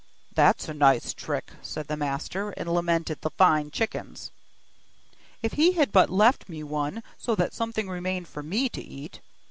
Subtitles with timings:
[0.33, 4.31] 'That's a nice trick!' said her master, and lamented the fine chickens.
[5.43, 9.21] 'If he had but left me one, so that something remained for me to eat.